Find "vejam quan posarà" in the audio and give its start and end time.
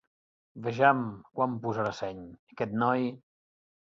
0.67-1.93